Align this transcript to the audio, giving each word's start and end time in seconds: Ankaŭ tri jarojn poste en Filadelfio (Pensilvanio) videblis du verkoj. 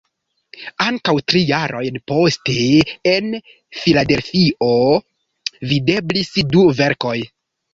Ankaŭ 0.85 1.13
tri 1.31 1.41
jarojn 1.49 1.99
poste 2.13 2.55
en 3.11 3.29
Filadelfio 3.83 4.73
(Pensilvanio) 4.73 5.65
videblis 5.75 6.33
du 6.57 6.69
verkoj. 6.83 7.17